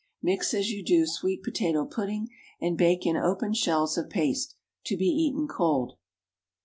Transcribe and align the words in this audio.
Mix 0.19 0.55
as 0.55 0.71
you 0.71 0.83
do 0.83 1.05
sweet 1.05 1.43
potato 1.43 1.85
pudding, 1.85 2.27
and 2.59 2.75
bake 2.75 3.05
in 3.05 3.15
open 3.15 3.53
shells 3.53 3.99
of 3.99 4.09
paste. 4.09 4.55
To 4.85 4.97
be 4.97 5.05
eaten 5.05 5.47
cold. 5.47 5.93